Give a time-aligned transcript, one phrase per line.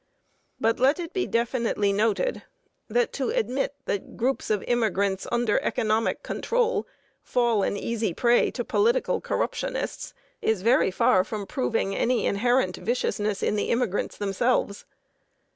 [0.59, 2.41] But let it be definitely noted
[2.87, 6.87] that to admit that groups of immigrants under economic control
[7.21, 13.43] fall an easy prey to political corruptionists is very far from proving any inherent viciousness
[13.43, 14.85] in the immigrants themselves.